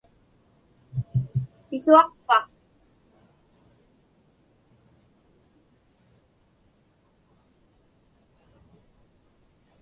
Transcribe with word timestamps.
Pisuaqpa? 1.67 2.37